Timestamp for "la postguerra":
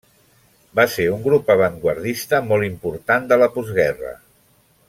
3.45-4.19